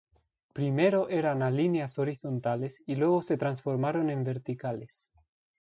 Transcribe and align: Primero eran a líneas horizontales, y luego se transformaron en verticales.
Primero 0.53 1.09
eran 1.09 1.43
a 1.43 1.51
líneas 1.51 1.99
horizontales, 1.99 2.81
y 2.87 2.95
luego 2.95 3.21
se 3.21 3.37
transformaron 3.37 4.09
en 4.09 4.23
verticales. 4.23 5.13